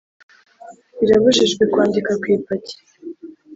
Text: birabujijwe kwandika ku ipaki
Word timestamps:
birabujijwe 0.99 1.63
kwandika 1.71 2.11
ku 2.21 2.25
ipaki 2.35 2.75